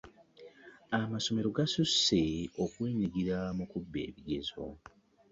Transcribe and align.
Amasomero 0.99 1.49
gasusse 1.57 2.21
okwenyigira 2.63 3.37
mu 3.57 3.65
kubba 3.71 3.97
ebigezo. 4.07 4.65